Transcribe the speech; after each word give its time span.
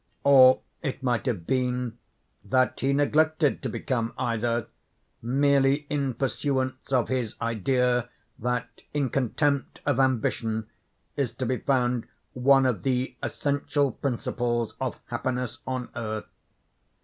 Or 0.23 0.61
it 0.81 1.03
might 1.03 1.27
have 1.27 1.45
been 1.45 1.99
that 2.43 2.79
he 2.79 2.91
neglected 2.91 3.61
to 3.61 3.69
become 3.69 4.15
either, 4.17 4.65
merely 5.21 5.85
in 5.91 6.15
pursuance 6.15 6.91
of 6.91 7.07
his 7.07 7.35
idea 7.39 8.09
that 8.39 8.81
in 8.95 9.11
contempt 9.11 9.79
of 9.85 9.99
ambition 9.99 10.67
is 11.15 11.35
to 11.35 11.45
be 11.45 11.57
found 11.57 12.07
one 12.33 12.65
of 12.65 12.81
the 12.81 13.15
essential 13.21 13.91
principles 13.91 14.73
of 14.81 14.97
happiness 15.05 15.59
on 15.67 15.89
earth. 15.95 16.25